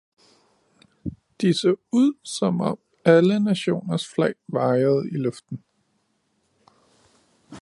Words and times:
de 1.41 1.53
så 1.53 1.75
ud, 1.91 2.13
som 2.23 2.61
om 2.61 2.79
alle 3.05 3.39
nationers 3.39 4.13
flag 4.15 4.33
vajede 4.47 5.09
i 5.09 5.13
luften. 5.17 5.63